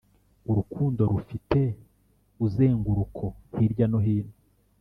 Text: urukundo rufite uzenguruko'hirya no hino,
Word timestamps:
urukundo 0.49 1.01
rufite 1.11 1.59
uzenguruko'hirya 2.45 3.85
no 3.91 3.99
hino, 4.05 4.33